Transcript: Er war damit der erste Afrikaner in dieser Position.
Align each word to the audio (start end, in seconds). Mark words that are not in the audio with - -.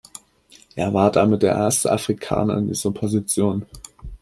Er 0.75 0.95
war 0.95 1.11
damit 1.11 1.43
der 1.43 1.53
erste 1.53 1.91
Afrikaner 1.91 2.57
in 2.57 2.69
dieser 2.69 2.89
Position. 2.91 3.67